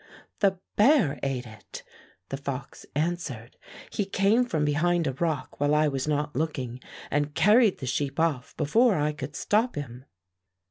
"The 0.39 0.57
bear 0.77 1.19
ate 1.21 1.45
it," 1.45 1.83
the 2.29 2.37
fox 2.37 2.87
answered. 2.95 3.55
"He 3.91 4.03
came 4.03 4.45
from 4.45 4.65
behind 4.65 5.05
a 5.05 5.13
rock 5.13 5.59
while 5.59 5.75
I 5.75 5.87
was 5.89 6.07
not 6.07 6.35
looking 6.35 6.79
and 7.11 7.35
carried 7.35 7.77
the 7.77 7.85
sheep 7.85 8.19
off 8.19 8.57
before 8.57 8.95
I 8.95 9.13
could 9.13 9.35
stop 9.35 9.75
him." 9.75 10.05